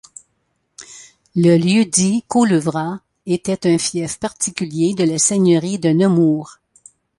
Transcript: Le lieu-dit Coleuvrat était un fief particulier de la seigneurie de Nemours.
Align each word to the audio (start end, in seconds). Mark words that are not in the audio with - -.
Le 1.35 1.57
lieu-dit 1.57 2.23
Coleuvrat 2.27 3.01
était 3.27 3.71
un 3.71 3.77
fief 3.77 4.17
particulier 4.19 4.95
de 4.95 5.03
la 5.03 5.19
seigneurie 5.19 5.77
de 5.77 5.89
Nemours. 5.89 6.57